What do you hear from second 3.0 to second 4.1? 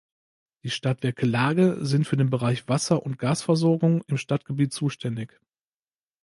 und Gasversorgung